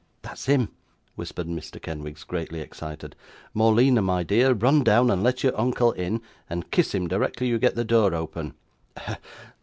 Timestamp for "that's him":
0.23-0.69